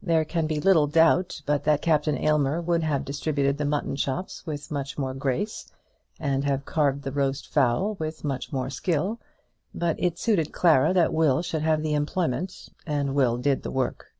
There 0.00 0.24
can 0.24 0.46
be 0.46 0.60
little 0.60 0.86
doubt 0.86 1.42
but 1.44 1.64
that 1.64 1.82
Captain 1.82 2.16
Aylmer 2.16 2.60
would 2.62 2.84
have 2.84 3.04
distributed 3.04 3.58
the 3.58 3.64
mutton 3.64 3.96
chops 3.96 4.46
with 4.46 4.70
much 4.70 4.96
more 4.96 5.12
grace, 5.12 5.72
and 6.20 6.44
have 6.44 6.64
carved 6.64 7.02
the 7.02 7.10
roast 7.10 7.48
fowl 7.52 7.96
with 7.98 8.22
much 8.22 8.52
more 8.52 8.70
skill; 8.70 9.18
but 9.74 9.96
it 9.98 10.20
suited 10.20 10.52
Clara 10.52 10.94
that 10.94 11.12
Will 11.12 11.42
should 11.42 11.62
have 11.62 11.82
the 11.82 11.94
employment, 11.94 12.68
and 12.86 13.12
Will 13.16 13.38
did 13.38 13.64
the 13.64 13.72
work. 13.72 14.12